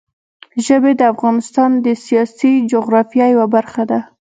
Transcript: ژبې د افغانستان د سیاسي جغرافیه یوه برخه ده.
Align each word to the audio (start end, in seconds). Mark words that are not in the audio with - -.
ژبې 0.65 0.91
د 0.97 1.01
افغانستان 1.13 1.71
د 1.85 1.87
سیاسي 2.05 2.53
جغرافیه 2.71 3.25
یوه 3.33 3.47
برخه 3.55 3.83
ده. 3.91 3.99